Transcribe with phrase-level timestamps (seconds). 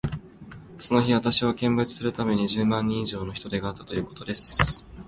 [0.79, 4.83] その日、私を見物するために、十万人以上の人出があったということです。